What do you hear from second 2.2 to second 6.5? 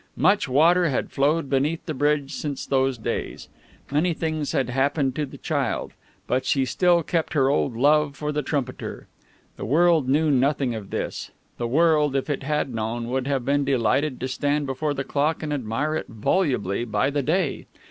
since those days. Many things had happened to the child. But